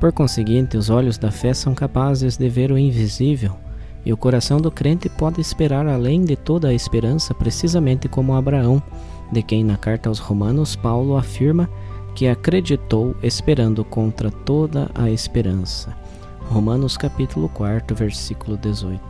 Por 0.00 0.12
conseguinte, 0.12 0.76
os 0.76 0.90
olhos 0.90 1.16
da 1.16 1.30
fé 1.30 1.54
são 1.54 1.74
capazes 1.74 2.36
de 2.36 2.48
ver 2.48 2.70
o 2.70 2.78
invisível, 2.78 3.56
e 4.04 4.12
o 4.12 4.16
coração 4.16 4.60
do 4.60 4.70
crente 4.70 5.08
pode 5.08 5.40
esperar 5.40 5.86
além 5.86 6.24
de 6.24 6.36
toda 6.36 6.68
a 6.68 6.74
esperança, 6.74 7.34
precisamente 7.34 8.08
como 8.08 8.34
Abraão, 8.34 8.82
de 9.32 9.42
quem 9.42 9.64
na 9.64 9.76
carta 9.76 10.08
aos 10.08 10.18
Romanos 10.18 10.76
Paulo 10.76 11.16
afirma 11.16 11.68
que 12.14 12.28
acreditou 12.28 13.14
esperando 13.22 13.84
contra 13.84 14.30
toda 14.30 14.90
a 14.94 15.10
esperança. 15.10 15.94
Romanos 16.48 16.96
capítulo 16.96 17.48
4, 17.48 17.94
versículo 17.96 18.56
18. 18.56 19.00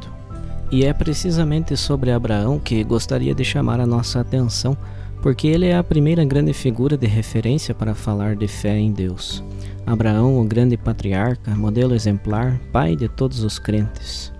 E 0.72 0.84
é 0.84 0.92
precisamente 0.92 1.76
sobre 1.76 2.10
Abraão 2.10 2.58
que 2.58 2.82
gostaria 2.82 3.34
de 3.34 3.44
chamar 3.44 3.78
a 3.80 3.86
nossa 3.86 4.20
atenção, 4.20 4.76
porque 5.20 5.46
ele 5.46 5.66
é 5.66 5.76
a 5.76 5.84
primeira 5.84 6.24
grande 6.24 6.52
figura 6.52 6.96
de 6.96 7.06
referência 7.06 7.74
para 7.74 7.94
falar 7.94 8.34
de 8.34 8.48
fé 8.48 8.76
em 8.78 8.92
Deus. 8.92 9.44
Abraão, 9.86 10.40
o 10.40 10.44
grande 10.44 10.76
patriarca, 10.76 11.54
modelo 11.54 11.94
exemplar, 11.94 12.58
pai 12.72 12.96
de 12.96 13.08
todos 13.08 13.44
os 13.44 13.56
crentes. 13.56 14.32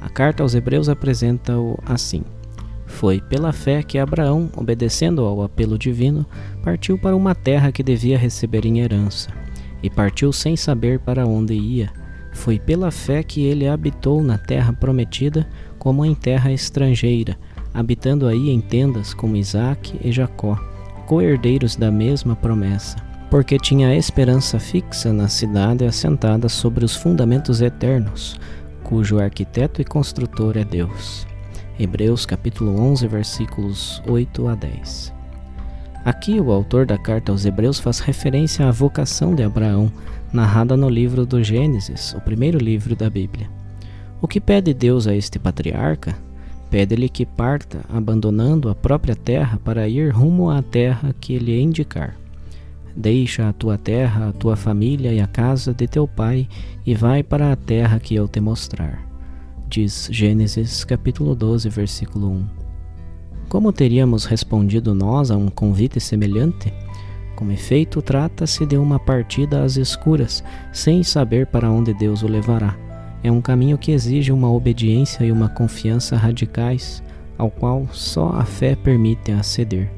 A 0.00 0.08
carta 0.08 0.42
aos 0.42 0.54
Hebreus 0.54 0.88
apresenta-o 0.88 1.78
assim: 1.84 2.24
Foi 2.86 3.20
pela 3.20 3.52
fé 3.52 3.82
que 3.82 3.98
Abraão, 3.98 4.50
obedecendo 4.56 5.22
ao 5.26 5.42
apelo 5.42 5.76
divino, 5.76 6.24
partiu 6.62 6.96
para 6.96 7.14
uma 7.14 7.34
terra 7.34 7.70
que 7.70 7.82
devia 7.82 8.16
receber 8.16 8.64
em 8.64 8.80
herança, 8.80 9.28
e 9.82 9.90
partiu 9.90 10.32
sem 10.32 10.56
saber 10.56 11.00
para 11.00 11.26
onde 11.26 11.52
ia. 11.52 11.92
Foi 12.32 12.58
pela 12.58 12.90
fé 12.90 13.22
que 13.22 13.44
ele 13.44 13.68
habitou 13.68 14.22
na 14.22 14.38
terra 14.38 14.72
prometida 14.72 15.46
como 15.78 16.02
em 16.02 16.14
terra 16.14 16.50
estrangeira, 16.50 17.36
habitando 17.74 18.26
aí 18.26 18.48
em 18.48 18.60
tendas 18.60 19.12
como 19.12 19.36
Isaac 19.36 19.98
e 20.02 20.10
Jacó, 20.10 20.56
co-herdeiros 21.06 21.76
da 21.76 21.90
mesma 21.90 22.34
promessa, 22.34 22.96
porque 23.30 23.58
tinha 23.58 23.88
a 23.88 23.96
esperança 23.96 24.58
fixa 24.58 25.12
na 25.12 25.28
cidade 25.28 25.84
assentada 25.84 26.48
sobre 26.48 26.84
os 26.84 26.96
fundamentos 26.96 27.60
eternos, 27.60 28.40
cujo 28.82 29.18
arquiteto 29.18 29.82
e 29.82 29.84
construtor 29.84 30.56
é 30.56 30.64
Deus. 30.64 31.26
Hebreus 31.78 32.24
capítulo 32.24 32.80
11, 32.80 33.06
versículos 33.06 34.02
8 34.06 34.48
a 34.48 34.54
10. 34.54 35.14
Aqui 36.04 36.40
o 36.40 36.50
autor 36.50 36.86
da 36.86 36.96
carta 36.96 37.30
aos 37.30 37.44
Hebreus 37.44 37.78
faz 37.78 38.00
referência 38.00 38.66
à 38.66 38.70
vocação 38.70 39.34
de 39.34 39.42
Abraão, 39.42 39.92
narrada 40.32 40.76
no 40.76 40.88
livro 40.88 41.26
do 41.26 41.42
Gênesis, 41.42 42.14
o 42.14 42.20
primeiro 42.20 42.58
livro 42.58 42.96
da 42.96 43.10
Bíblia. 43.10 43.48
O 44.20 44.26
que 44.26 44.40
pede 44.40 44.72
Deus 44.72 45.06
a 45.06 45.14
este 45.14 45.38
patriarca? 45.38 46.16
Pede-lhe 46.70 47.08
que 47.08 47.26
parta, 47.26 47.80
abandonando 47.88 48.68
a 48.68 48.74
própria 48.74 49.14
terra 49.14 49.58
para 49.62 49.88
ir 49.88 50.10
rumo 50.10 50.50
à 50.50 50.62
terra 50.62 51.14
que 51.20 51.38
lhe 51.38 51.60
indicar. 51.60 52.16
Deixa 53.00 53.48
a 53.48 53.52
tua 53.52 53.78
terra, 53.78 54.30
a 54.30 54.32
tua 54.32 54.56
família 54.56 55.12
e 55.12 55.20
a 55.20 55.26
casa 55.28 55.72
de 55.72 55.86
teu 55.86 56.08
pai 56.08 56.48
e 56.84 56.96
vai 56.96 57.22
para 57.22 57.52
a 57.52 57.54
terra 57.54 58.00
que 58.00 58.12
eu 58.12 58.26
te 58.26 58.40
mostrar. 58.40 59.06
Diz 59.68 60.08
Gênesis 60.10 60.82
capítulo 60.82 61.36
12, 61.36 61.68
versículo 61.68 62.28
1. 62.28 62.44
Como 63.48 63.72
teríamos 63.72 64.24
respondido 64.24 64.96
nós 64.96 65.30
a 65.30 65.36
um 65.36 65.46
convite 65.46 66.00
semelhante? 66.00 66.74
Com 67.36 67.52
efeito, 67.52 68.02
trata-se 68.02 68.66
de 68.66 68.76
uma 68.76 68.98
partida 68.98 69.62
às 69.62 69.76
escuras, 69.76 70.42
sem 70.72 71.04
saber 71.04 71.46
para 71.46 71.70
onde 71.70 71.94
Deus 71.94 72.24
o 72.24 72.26
levará. 72.26 72.76
É 73.22 73.30
um 73.30 73.40
caminho 73.40 73.78
que 73.78 73.92
exige 73.92 74.32
uma 74.32 74.50
obediência 74.50 75.22
e 75.22 75.30
uma 75.30 75.48
confiança 75.48 76.16
radicais, 76.16 77.00
ao 77.38 77.48
qual 77.48 77.86
só 77.92 78.30
a 78.30 78.44
fé 78.44 78.74
permite 78.74 79.30
aceder. 79.30 79.88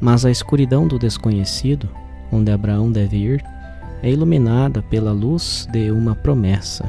Mas 0.00 0.24
a 0.24 0.30
escuridão 0.30 0.88
do 0.88 0.98
desconhecido, 0.98 1.86
onde 2.32 2.50
Abraão 2.50 2.90
deve 2.90 3.16
ir, 3.16 3.44
é 4.02 4.10
iluminada 4.10 4.82
pela 4.82 5.12
luz 5.12 5.66
de 5.70 5.90
uma 5.90 6.14
promessa. 6.14 6.88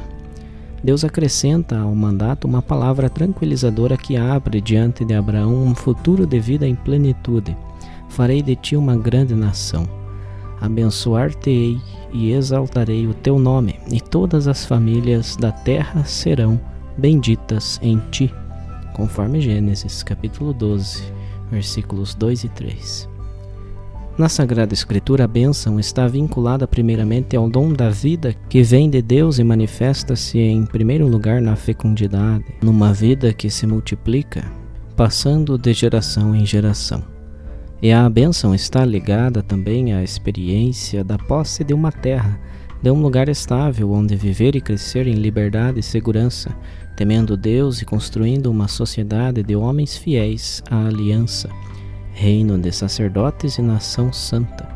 Deus 0.82 1.04
acrescenta 1.04 1.78
ao 1.78 1.94
mandato 1.94 2.46
uma 2.46 2.62
palavra 2.62 3.10
tranquilizadora 3.10 3.96
que 3.96 4.16
abre 4.16 4.60
diante 4.60 5.04
de 5.04 5.14
Abraão 5.14 5.62
um 5.62 5.74
futuro 5.74 6.26
de 6.26 6.40
vida 6.40 6.66
em 6.66 6.74
plenitude 6.74 7.56
farei 8.10 8.42
de 8.42 8.54
ti 8.56 8.76
uma 8.76 8.96
grande 8.96 9.34
nação. 9.34 9.88
Abençoar-te-ei 10.60 11.80
e 12.12 12.32
exaltarei 12.32 13.06
o 13.06 13.14
teu 13.14 13.38
nome, 13.38 13.80
e 13.90 14.00
todas 14.00 14.46
as 14.46 14.66
famílias 14.66 15.36
da 15.36 15.50
terra 15.50 16.04
serão 16.04 16.60
benditas 16.98 17.78
em 17.82 17.98
ti. 18.10 18.32
Conforme 18.92 19.40
Gênesis, 19.40 20.02
capítulo 20.02 20.52
12, 20.52 21.02
versículos 21.50 22.14
2 22.14 22.44
e 22.44 22.48
3. 22.50 23.19
Na 24.18 24.28
Sagrada 24.28 24.74
Escritura, 24.74 25.24
a 25.24 25.28
bênção 25.28 25.80
está 25.80 26.06
vinculada 26.06 26.66
primeiramente 26.68 27.36
ao 27.36 27.48
dom 27.48 27.72
da 27.72 27.88
vida 27.88 28.34
que 28.48 28.62
vem 28.62 28.90
de 28.90 29.00
Deus 29.00 29.38
e 29.38 29.44
manifesta-se 29.44 30.38
em 30.38 30.66
primeiro 30.66 31.06
lugar 31.06 31.40
na 31.40 31.56
fecundidade, 31.56 32.44
numa 32.62 32.92
vida 32.92 33.32
que 33.32 33.48
se 33.48 33.66
multiplica, 33.66 34.44
passando 34.94 35.56
de 35.56 35.72
geração 35.72 36.34
em 36.34 36.44
geração. 36.44 37.02
E 37.80 37.92
a 37.92 38.06
bênção 38.10 38.54
está 38.54 38.84
ligada 38.84 39.42
também 39.42 39.94
à 39.94 40.02
experiência 40.02 41.02
da 41.02 41.16
posse 41.16 41.64
de 41.64 41.72
uma 41.72 41.90
terra, 41.90 42.38
de 42.82 42.90
um 42.90 43.00
lugar 43.00 43.28
estável 43.28 43.90
onde 43.92 44.16
viver 44.16 44.54
e 44.54 44.60
crescer 44.60 45.06
em 45.06 45.14
liberdade 45.14 45.80
e 45.80 45.82
segurança, 45.82 46.54
temendo 46.94 47.38
Deus 47.38 47.80
e 47.80 47.86
construindo 47.86 48.50
uma 48.50 48.68
sociedade 48.68 49.42
de 49.42 49.56
homens 49.56 49.96
fiéis 49.96 50.62
à 50.70 50.86
aliança, 50.86 51.48
reino 52.12 52.58
de 52.58 52.72
sacerdotes 52.72 53.58
e 53.58 53.62
nação 53.62 54.12
santa, 54.12 54.68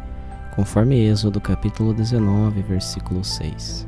conforme 0.54 1.00
Êxodo 1.00 1.40
capítulo 1.40 1.92
19, 1.92 2.62
versículo 2.62 3.24
6. 3.24 3.86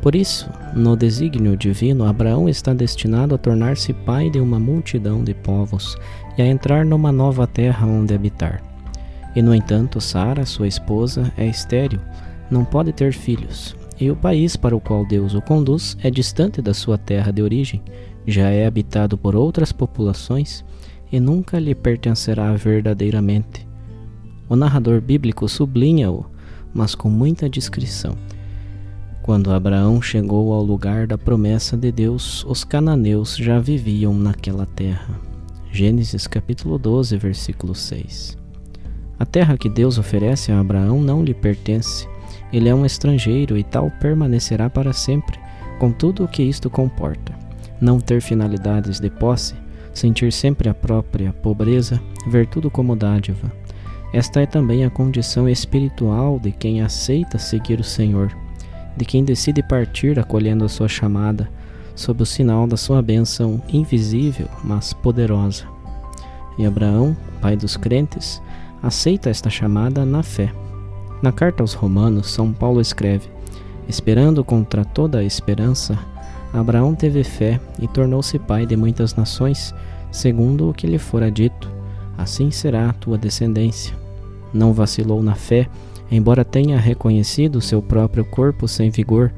Por 0.00 0.14
isso, 0.14 0.48
no 0.74 0.96
desígnio 0.96 1.56
divino, 1.56 2.04
Abraão 2.04 2.48
está 2.48 2.72
destinado 2.72 3.34
a 3.34 3.38
tornar-se 3.38 3.92
pai 3.92 4.30
de 4.30 4.38
uma 4.38 4.60
multidão 4.60 5.24
de 5.24 5.34
povos 5.34 5.96
e 6.38 6.42
a 6.42 6.46
entrar 6.46 6.84
numa 6.84 7.10
nova 7.10 7.46
terra 7.46 7.86
onde 7.86 8.14
habitar. 8.14 8.62
E 9.34 9.42
no 9.42 9.54
entanto, 9.54 10.00
Sara, 10.00 10.46
sua 10.46 10.68
esposa, 10.68 11.32
é 11.36 11.46
estéril, 11.46 12.00
não 12.50 12.64
pode 12.64 12.92
ter 12.92 13.12
filhos, 13.12 13.74
e 13.98 14.10
o 14.10 14.16
país 14.16 14.56
para 14.56 14.76
o 14.76 14.80
qual 14.80 15.04
Deus 15.04 15.34
o 15.34 15.42
conduz 15.42 15.96
é 16.02 16.10
distante 16.10 16.62
da 16.62 16.72
sua 16.72 16.96
terra 16.96 17.32
de 17.32 17.42
origem, 17.42 17.82
já 18.26 18.50
é 18.50 18.66
habitado 18.66 19.16
por 19.16 19.34
outras 19.34 19.72
populações 19.72 20.64
e 21.10 21.20
nunca 21.20 21.58
lhe 21.58 21.74
pertencerá 21.74 22.54
verdadeiramente. 22.54 23.66
O 24.48 24.56
narrador 24.56 25.00
bíblico 25.00 25.48
sublinha-o, 25.48 26.26
mas 26.72 26.94
com 26.94 27.08
muita 27.08 27.48
discrição. 27.48 28.16
Quando 29.22 29.52
Abraão 29.52 30.00
chegou 30.00 30.52
ao 30.52 30.62
lugar 30.62 31.06
da 31.06 31.18
promessa 31.18 31.76
de 31.76 31.90
Deus, 31.90 32.44
os 32.44 32.62
cananeus 32.62 33.36
já 33.36 33.58
viviam 33.58 34.14
naquela 34.14 34.66
terra. 34.66 35.18
Gênesis 35.72 36.26
capítulo 36.26 36.78
12, 36.78 37.16
versículo 37.16 37.74
6. 37.74 38.38
A 39.18 39.26
terra 39.26 39.56
que 39.56 39.68
Deus 39.68 39.98
oferece 39.98 40.52
a 40.52 40.60
Abraão 40.60 41.00
não 41.00 41.24
lhe 41.24 41.34
pertence. 41.34 42.06
Ele 42.52 42.68
é 42.68 42.74
um 42.74 42.86
estrangeiro 42.86 43.58
e 43.58 43.64
tal 43.64 43.90
permanecerá 44.00 44.70
para 44.70 44.92
sempre, 44.92 45.38
com 45.80 45.90
tudo 45.90 46.24
o 46.24 46.28
que 46.28 46.42
isto 46.42 46.70
comporta. 46.70 47.34
Não 47.80 47.98
ter 47.98 48.20
finalidades 48.20 49.00
de 49.00 49.10
posse, 49.10 49.54
sentir 49.96 50.32
sempre 50.32 50.68
a 50.68 50.74
própria 50.74 51.32
pobreza, 51.32 52.00
ver 52.26 52.46
tudo 52.46 52.70
como 52.70 52.94
dádiva. 52.94 53.50
Esta 54.12 54.40
é 54.40 54.46
também 54.46 54.84
a 54.84 54.90
condição 54.90 55.48
espiritual 55.48 56.38
de 56.38 56.52
quem 56.52 56.82
aceita 56.82 57.38
seguir 57.38 57.80
o 57.80 57.84
Senhor, 57.84 58.34
de 58.96 59.04
quem 59.04 59.24
decide 59.24 59.62
partir 59.62 60.18
acolhendo 60.18 60.64
a 60.64 60.68
sua 60.68 60.88
chamada, 60.88 61.48
sob 61.94 62.22
o 62.22 62.26
sinal 62.26 62.66
da 62.66 62.76
sua 62.76 63.00
bênção 63.02 63.60
invisível, 63.68 64.48
mas 64.62 64.92
poderosa. 64.92 65.64
E 66.58 66.64
Abraão, 66.64 67.16
pai 67.40 67.56
dos 67.56 67.76
crentes, 67.76 68.40
aceita 68.82 69.30
esta 69.30 69.50
chamada 69.50 70.04
na 70.04 70.22
fé. 70.22 70.52
Na 71.22 71.32
carta 71.32 71.62
aos 71.62 71.72
Romanos, 71.72 72.30
São 72.30 72.52
Paulo 72.52 72.80
escreve: 72.80 73.28
Esperando 73.88 74.44
contra 74.44 74.84
toda 74.84 75.18
a 75.18 75.24
esperança, 75.24 75.98
Abraão 76.56 76.94
teve 76.94 77.22
fé 77.22 77.60
e 77.78 77.86
tornou-se 77.86 78.38
pai 78.38 78.64
de 78.64 78.76
muitas 78.76 79.14
nações, 79.14 79.74
segundo 80.10 80.70
o 80.70 80.74
que 80.74 80.86
lhe 80.86 80.98
fora 80.98 81.30
dito: 81.30 81.70
Assim 82.16 82.50
será 82.50 82.88
a 82.88 82.92
tua 82.94 83.18
descendência. 83.18 83.94
Não 84.54 84.72
vacilou 84.72 85.22
na 85.22 85.34
fé, 85.34 85.68
embora 86.10 86.46
tenha 86.46 86.78
reconhecido 86.78 87.60
seu 87.60 87.82
próprio 87.82 88.24
corpo 88.24 88.66
sem 88.66 88.88
vigor, 88.88 89.32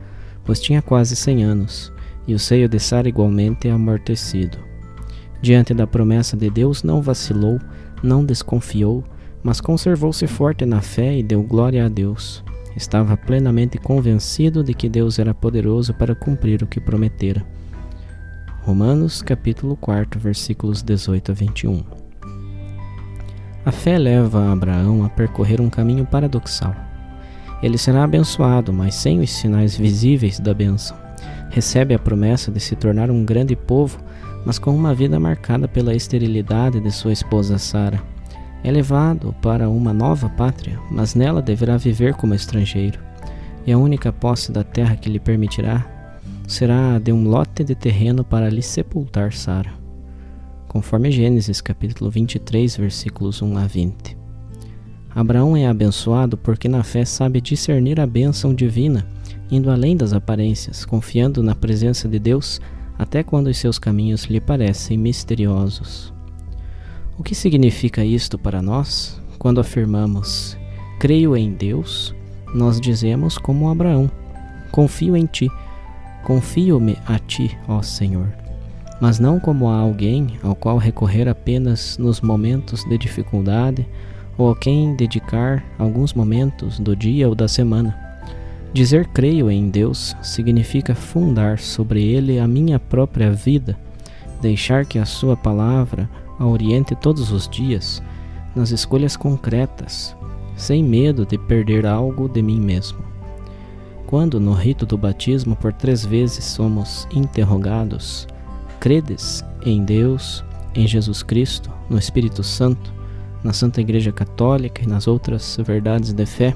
pois 0.44 0.60
tinha 0.60 0.80
quase 0.80 1.16
cem 1.16 1.42
anos, 1.42 1.92
e 2.26 2.34
o 2.34 2.38
seio 2.38 2.68
de 2.68 2.78
Sara 2.78 3.08
igualmente 3.08 3.68
amortecido. 3.68 4.58
Diante 5.42 5.74
da 5.74 5.88
promessa 5.88 6.36
de 6.36 6.48
Deus, 6.48 6.84
não 6.84 7.02
vacilou, 7.02 7.58
não 8.00 8.24
desconfiou, 8.24 9.02
mas 9.42 9.60
conservou-se 9.60 10.26
forte 10.28 10.64
na 10.64 10.80
fé 10.80 11.16
e 11.18 11.22
deu 11.22 11.42
glória 11.42 11.84
a 11.84 11.88
Deus. 11.88 12.44
Estava 12.78 13.16
plenamente 13.16 13.76
convencido 13.76 14.62
de 14.62 14.72
que 14.72 14.88
Deus 14.88 15.18
era 15.18 15.34
poderoso 15.34 15.92
para 15.92 16.14
cumprir 16.14 16.62
o 16.62 16.66
que 16.66 16.78
prometera. 16.80 17.44
Romanos 18.62 19.20
capítulo 19.20 19.74
4, 19.74 20.20
versículos 20.20 20.80
18 20.80 21.32
a 21.32 21.34
21. 21.34 21.84
A 23.64 23.72
fé 23.72 23.98
leva 23.98 24.52
Abraão 24.52 25.04
a 25.04 25.08
percorrer 25.08 25.60
um 25.60 25.68
caminho 25.68 26.06
paradoxal. 26.06 26.72
Ele 27.60 27.76
será 27.76 28.04
abençoado, 28.04 28.72
mas 28.72 28.94
sem 28.94 29.18
os 29.18 29.30
sinais 29.30 29.76
visíveis 29.76 30.38
da 30.38 30.54
bênção. 30.54 30.96
Recebe 31.50 31.94
a 31.94 31.98
promessa 31.98 32.52
de 32.52 32.60
se 32.60 32.76
tornar 32.76 33.10
um 33.10 33.24
grande 33.24 33.56
povo, 33.56 33.98
mas 34.46 34.56
com 34.56 34.70
uma 34.70 34.94
vida 34.94 35.18
marcada 35.18 35.66
pela 35.66 35.96
esterilidade 35.96 36.78
de 36.78 36.92
sua 36.92 37.12
esposa 37.12 37.58
Sara 37.58 38.00
é 38.62 38.70
levado 38.70 39.34
para 39.40 39.68
uma 39.68 39.92
nova 39.92 40.28
pátria, 40.28 40.78
mas 40.90 41.14
nela 41.14 41.40
deverá 41.40 41.76
viver 41.76 42.14
como 42.14 42.34
estrangeiro, 42.34 42.98
e 43.66 43.72
a 43.72 43.78
única 43.78 44.12
posse 44.12 44.50
da 44.50 44.64
terra 44.64 44.96
que 44.96 45.08
lhe 45.08 45.20
permitirá 45.20 45.86
será 46.46 46.94
a 46.94 46.98
de 46.98 47.12
um 47.12 47.24
lote 47.28 47.62
de 47.62 47.74
terreno 47.74 48.24
para 48.24 48.48
lhe 48.48 48.62
sepultar 48.62 49.32
Sara, 49.32 49.72
conforme 50.66 51.10
Gênesis 51.10 51.60
capítulo 51.60 52.10
23, 52.10 52.76
versículos 52.76 53.42
1 53.42 53.58
a 53.58 53.66
20. 53.66 54.16
Abraão 55.14 55.56
é 55.56 55.66
abençoado 55.66 56.36
porque 56.36 56.68
na 56.68 56.82
fé 56.82 57.04
sabe 57.04 57.40
discernir 57.40 58.00
a 58.00 58.06
bênção 58.06 58.54
divina, 58.54 59.06
indo 59.50 59.70
além 59.70 59.96
das 59.96 60.12
aparências, 60.12 60.84
confiando 60.84 61.42
na 61.42 61.54
presença 61.54 62.08
de 62.08 62.18
Deus 62.18 62.60
até 62.98 63.22
quando 63.22 63.46
os 63.46 63.56
seus 63.56 63.78
caminhos 63.78 64.24
lhe 64.24 64.40
parecem 64.40 64.98
misteriosos. 64.98 66.12
O 67.18 67.22
que 67.24 67.34
significa 67.34 68.04
isto 68.04 68.38
para 68.38 68.62
nós? 68.62 69.20
Quando 69.40 69.60
afirmamos 69.60 70.56
creio 71.00 71.36
em 71.36 71.52
Deus, 71.52 72.14
nós 72.54 72.80
dizemos 72.80 73.36
como 73.36 73.68
Abraão: 73.68 74.08
confio 74.70 75.16
em 75.16 75.26
ti, 75.26 75.50
confio-me 76.22 76.96
a 77.04 77.18
ti, 77.18 77.58
ó 77.66 77.82
Senhor. 77.82 78.32
Mas 79.00 79.18
não 79.18 79.40
como 79.40 79.68
a 79.68 79.78
alguém 79.78 80.38
ao 80.44 80.54
qual 80.54 80.78
recorrer 80.78 81.28
apenas 81.28 81.98
nos 81.98 82.20
momentos 82.20 82.84
de 82.84 82.96
dificuldade 82.96 83.84
ou 84.36 84.52
a 84.52 84.56
quem 84.56 84.94
dedicar 84.94 85.64
alguns 85.76 86.14
momentos 86.14 86.78
do 86.78 86.94
dia 86.94 87.28
ou 87.28 87.34
da 87.34 87.48
semana. 87.48 87.98
Dizer 88.72 89.08
creio 89.08 89.50
em 89.50 89.70
Deus 89.70 90.16
significa 90.22 90.94
fundar 90.94 91.58
sobre 91.58 92.00
ele 92.00 92.38
a 92.38 92.46
minha 92.46 92.78
própria 92.78 93.32
vida, 93.32 93.76
deixar 94.40 94.86
que 94.86 95.00
a 95.00 95.04
sua 95.04 95.36
palavra 95.36 96.08
a 96.38 96.46
oriente 96.46 96.94
todos 96.94 97.32
os 97.32 97.48
dias 97.48 98.02
nas 98.54 98.70
escolhas 98.70 99.16
concretas, 99.16 100.16
sem 100.56 100.82
medo 100.82 101.24
de 101.24 101.38
perder 101.38 101.86
algo 101.86 102.28
de 102.28 102.42
mim 102.42 102.60
mesmo. 102.60 102.98
Quando 104.06 104.40
no 104.40 104.52
rito 104.52 104.86
do 104.86 104.96
batismo 104.96 105.54
por 105.54 105.72
três 105.72 106.04
vezes 106.04 106.44
somos 106.44 107.06
interrogados, 107.12 108.26
credes 108.80 109.44
em 109.64 109.84
Deus, 109.84 110.44
em 110.74 110.86
Jesus 110.86 111.22
Cristo, 111.22 111.70
no 111.90 111.98
Espírito 111.98 112.42
Santo, 112.42 112.92
na 113.44 113.52
Santa 113.52 113.80
Igreja 113.80 114.10
Católica 114.10 114.82
e 114.82 114.86
nas 114.86 115.06
outras 115.06 115.58
verdades 115.64 116.12
de 116.12 116.26
fé? 116.26 116.54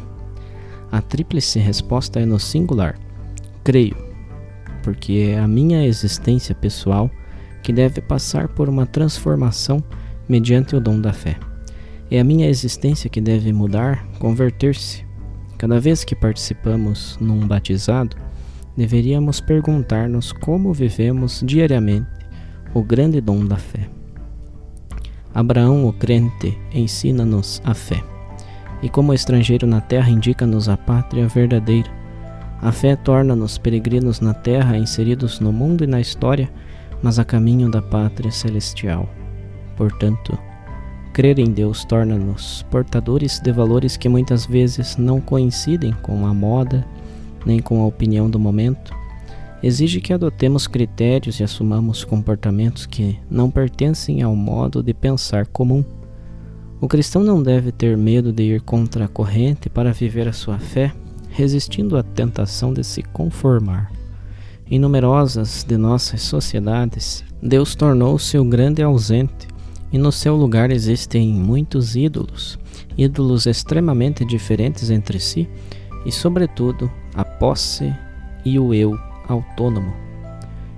A 0.90 1.00
tríplice 1.00 1.58
resposta 1.58 2.20
é 2.20 2.26
no 2.26 2.38
singular: 2.38 2.98
creio, 3.62 3.96
porque 4.82 5.32
é 5.32 5.38
a 5.38 5.46
minha 5.46 5.86
existência 5.86 6.54
pessoal 6.54 7.10
que 7.62 7.72
deve 7.72 8.00
passar 8.00 8.48
por 8.48 8.68
uma 8.68 8.86
transformação 8.86 9.82
mediante 10.28 10.74
o 10.74 10.80
dom 10.80 11.00
da 11.00 11.12
fé. 11.12 11.36
É 12.10 12.20
a 12.20 12.24
minha 12.24 12.48
existência 12.48 13.08
que 13.08 13.20
deve 13.20 13.52
mudar, 13.52 14.06
converter-se. 14.18 15.04
Cada 15.56 15.80
vez 15.80 16.04
que 16.04 16.14
participamos 16.14 17.16
num 17.20 17.46
batizado, 17.46 18.16
deveríamos 18.76 19.40
perguntar-nos 19.40 20.32
como 20.32 20.72
vivemos 20.72 21.42
diariamente 21.44 22.08
o 22.74 22.82
grande 22.82 23.20
dom 23.20 23.44
da 23.44 23.56
fé. 23.56 23.88
Abraão, 25.34 25.86
o 25.86 25.92
crente, 25.92 26.58
ensina-nos 26.74 27.62
a 27.64 27.72
fé. 27.72 28.02
E 28.82 28.88
como 28.88 29.14
estrangeiro 29.14 29.66
na 29.66 29.80
terra, 29.80 30.10
indica-nos 30.10 30.68
a 30.68 30.76
pátria 30.76 31.26
verdadeira. 31.28 31.90
A 32.60 32.70
fé 32.70 32.94
torna-nos 32.96 33.56
peregrinos 33.56 34.20
na 34.20 34.34
terra, 34.34 34.76
inseridos 34.76 35.40
no 35.40 35.52
mundo 35.52 35.84
e 35.84 35.86
na 35.86 36.00
história 36.00 36.50
mas 37.02 37.18
a 37.18 37.24
caminho 37.24 37.70
da 37.70 37.82
pátria 37.82 38.30
celestial. 38.30 39.08
Portanto, 39.76 40.38
crer 41.12 41.38
em 41.38 41.50
Deus 41.50 41.84
torna-nos 41.84 42.64
portadores 42.70 43.40
de 43.40 43.50
valores 43.52 43.96
que 43.96 44.08
muitas 44.08 44.46
vezes 44.46 44.96
não 44.96 45.20
coincidem 45.20 45.92
com 46.02 46.26
a 46.26 46.32
moda 46.32 46.86
nem 47.44 47.60
com 47.60 47.82
a 47.82 47.86
opinião 47.86 48.30
do 48.30 48.38
momento. 48.38 48.94
Exige 49.62 50.00
que 50.00 50.12
adotemos 50.12 50.66
critérios 50.66 51.38
e 51.38 51.44
assumamos 51.44 52.04
comportamentos 52.04 52.84
que 52.84 53.18
não 53.30 53.50
pertencem 53.50 54.22
ao 54.22 54.34
modo 54.34 54.82
de 54.82 54.92
pensar 54.92 55.46
comum. 55.46 55.84
O 56.80 56.88
cristão 56.88 57.22
não 57.22 57.40
deve 57.40 57.70
ter 57.70 57.96
medo 57.96 58.32
de 58.32 58.42
ir 58.42 58.60
contra 58.60 59.04
a 59.04 59.08
corrente 59.08 59.70
para 59.70 59.92
viver 59.92 60.26
a 60.26 60.32
sua 60.32 60.58
fé, 60.58 60.92
resistindo 61.30 61.96
à 61.96 62.02
tentação 62.02 62.72
de 62.72 62.82
se 62.82 63.02
conformar. 63.04 64.01
Em 64.70 64.78
numerosas 64.78 65.64
de 65.64 65.76
nossas 65.76 66.22
sociedades, 66.22 67.24
Deus 67.42 67.74
tornou-se 67.74 68.38
o 68.38 68.44
grande 68.44 68.82
ausente, 68.82 69.48
e 69.92 69.98
no 69.98 70.10
seu 70.10 70.34
lugar 70.34 70.70
existem 70.70 71.28
muitos 71.28 71.94
ídolos, 71.96 72.58
ídolos 72.96 73.46
extremamente 73.46 74.24
diferentes 74.24 74.90
entre 74.90 75.20
si, 75.20 75.48
e, 76.06 76.10
sobretudo, 76.10 76.90
a 77.14 77.24
posse 77.24 77.94
e 78.44 78.58
o 78.58 78.72
eu 78.72 78.98
autônomo. 79.28 79.92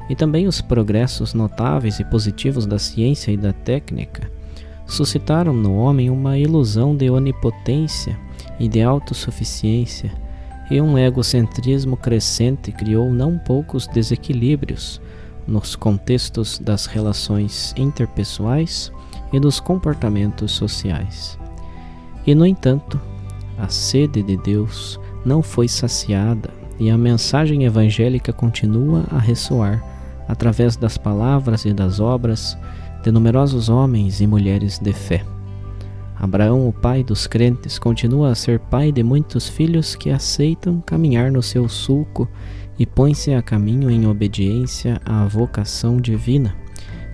E 0.08 0.16
também 0.16 0.46
os 0.46 0.60
progressos 0.60 1.32
notáveis 1.32 2.00
e 2.00 2.04
positivos 2.04 2.66
da 2.66 2.78
ciência 2.78 3.30
e 3.30 3.36
da 3.36 3.52
técnica 3.52 4.30
suscitaram 4.86 5.54
no 5.54 5.76
homem 5.76 6.10
uma 6.10 6.36
ilusão 6.36 6.94
de 6.94 7.08
onipotência 7.08 8.18
e 8.58 8.68
de 8.68 8.82
autossuficiência 8.82 10.12
e 10.70 10.80
um 10.80 10.98
egocentrismo 10.98 11.96
crescente 11.96 12.72
criou 12.72 13.12
não 13.12 13.38
poucos 13.38 13.86
desequilíbrios 13.86 15.00
nos 15.46 15.76
contextos 15.76 16.58
das 16.58 16.86
relações 16.86 17.74
interpessoais 17.76 18.90
e 19.32 19.38
dos 19.38 19.60
comportamentos 19.60 20.52
sociais. 20.52 21.38
E, 22.26 22.34
no 22.34 22.46
entanto, 22.46 23.00
a 23.58 23.68
sede 23.68 24.22
de 24.22 24.36
Deus 24.38 24.98
não 25.24 25.42
foi 25.42 25.68
saciada 25.68 26.50
e 26.78 26.90
a 26.90 26.98
mensagem 26.98 27.64
evangélica 27.64 28.32
continua 28.32 29.04
a 29.10 29.18
ressoar 29.18 29.82
através 30.26 30.76
das 30.76 30.96
palavras 30.96 31.64
e 31.64 31.72
das 31.72 32.00
obras 32.00 32.56
de 33.02 33.12
numerosos 33.12 33.68
homens 33.68 34.20
e 34.20 34.26
mulheres 34.26 34.78
de 34.78 34.92
fé. 34.92 35.33
Abraão, 36.24 36.66
o 36.66 36.72
pai 36.72 37.04
dos 37.04 37.26
crentes, 37.26 37.78
continua 37.78 38.30
a 38.30 38.34
ser 38.34 38.58
pai 38.58 38.90
de 38.90 39.02
muitos 39.02 39.46
filhos 39.46 39.94
que 39.94 40.08
aceitam 40.08 40.80
caminhar 40.80 41.30
no 41.30 41.42
seu 41.42 41.68
sulco 41.68 42.26
e 42.78 42.86
põem-se 42.86 43.34
a 43.34 43.42
caminho 43.42 43.90
em 43.90 44.06
obediência 44.06 44.98
à 45.04 45.26
vocação 45.26 45.98
divina, 45.98 46.56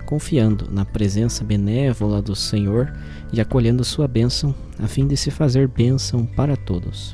confiando 0.05 0.69
na 0.71 0.85
presença 0.85 1.43
benévola 1.43 2.21
do 2.21 2.33
Senhor 2.37 2.93
e 3.33 3.41
acolhendo 3.41 3.83
sua 3.83 4.07
bênção, 4.07 4.55
a 4.79 4.87
fim 4.87 5.05
de 5.05 5.17
se 5.17 5.29
fazer 5.29 5.67
bênção 5.67 6.25
para 6.25 6.55
todos. 6.55 7.13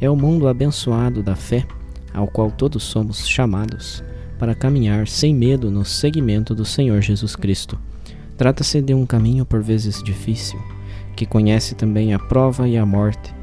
É 0.00 0.10
o 0.10 0.16
mundo 0.16 0.48
abençoado 0.48 1.22
da 1.22 1.36
fé, 1.36 1.64
ao 2.12 2.26
qual 2.26 2.50
todos 2.50 2.82
somos 2.82 3.24
chamados, 3.24 4.02
para 4.36 4.52
caminhar 4.52 5.06
sem 5.06 5.32
medo 5.32 5.70
no 5.70 5.84
seguimento 5.84 6.56
do 6.56 6.64
Senhor 6.64 7.00
Jesus 7.00 7.36
Cristo. 7.36 7.78
Trata-se 8.36 8.82
de 8.82 8.92
um 8.94 9.06
caminho 9.06 9.46
por 9.46 9.62
vezes 9.62 10.02
difícil, 10.02 10.58
que 11.16 11.26
conhece 11.26 11.74
também 11.74 12.14
a 12.14 12.18
prova 12.18 12.68
e 12.68 12.76
a 12.76 12.86
morte, 12.86 13.34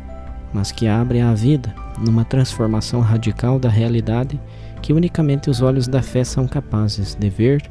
mas 0.53 0.71
que 0.71 0.88
abre 0.88 1.19
a 1.19 1.34
vida 1.34 1.73
numa 1.99 2.25
transformação 2.25 3.01
radical 3.01 3.60
da 3.60 3.69
realidade 3.69 4.39
que 4.82 4.93
unicamente 4.93 5.49
os 5.49 5.62
olhos 5.62 5.88
da 5.88 6.01
fé 6.01 6.23
são 6.23 6.47
capazes 6.47 7.15
de 7.15 7.30
ver 7.30 7.69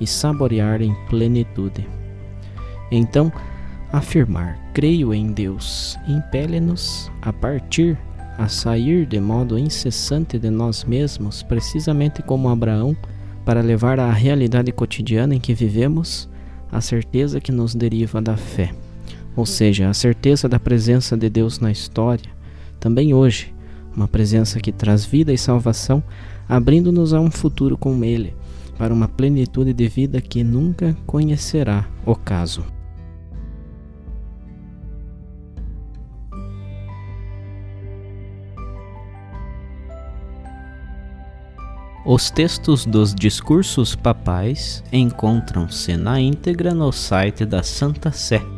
e 0.00 0.06
saborear 0.06 0.82
em 0.82 0.94
plenitude. 1.08 1.88
Então, 2.90 3.32
afirmar 3.92 4.58
creio 4.74 5.14
em 5.14 5.32
Deus 5.32 5.98
impele-nos 6.06 7.10
a 7.22 7.32
partir, 7.32 7.98
a 8.36 8.48
sair 8.48 9.06
de 9.06 9.18
modo 9.18 9.58
incessante 9.58 10.38
de 10.38 10.50
nós 10.50 10.84
mesmos, 10.84 11.42
precisamente 11.42 12.22
como 12.22 12.48
Abraão, 12.48 12.96
para 13.44 13.60
levar 13.60 13.98
à 13.98 14.10
realidade 14.10 14.70
cotidiana 14.72 15.34
em 15.34 15.40
que 15.40 15.54
vivemos 15.54 16.28
a 16.70 16.80
certeza 16.80 17.40
que 17.40 17.50
nos 17.50 17.74
deriva 17.74 18.20
da 18.20 18.36
fé 18.36 18.70
ou 19.38 19.46
seja, 19.46 19.88
a 19.88 19.94
certeza 19.94 20.48
da 20.48 20.58
presença 20.58 21.16
de 21.16 21.30
Deus 21.30 21.60
na 21.60 21.70
história, 21.70 22.28
também 22.80 23.14
hoje, 23.14 23.54
uma 23.94 24.08
presença 24.08 24.58
que 24.58 24.72
traz 24.72 25.04
vida 25.04 25.32
e 25.32 25.38
salvação, 25.38 26.02
abrindo-nos 26.48 27.14
a 27.14 27.20
um 27.20 27.30
futuro 27.30 27.78
com 27.78 28.02
Ele, 28.02 28.34
para 28.76 28.92
uma 28.92 29.06
plenitude 29.06 29.72
de 29.72 29.86
vida 29.86 30.20
que 30.20 30.42
nunca 30.42 30.96
conhecerá 31.06 31.88
o 32.04 32.16
caso. 32.16 32.64
Os 42.04 42.28
textos 42.28 42.84
dos 42.84 43.14
discursos 43.14 43.94
papais 43.94 44.82
encontram-se 44.92 45.96
na 45.96 46.20
íntegra 46.20 46.74
no 46.74 46.90
site 46.90 47.44
da 47.44 47.62
Santa 47.62 48.10
Sé 48.10 48.57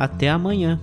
Até 0.00 0.30
amanhã! 0.30 0.80